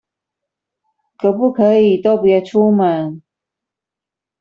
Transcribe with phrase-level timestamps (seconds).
[1.15, 3.21] 可不可以都別出門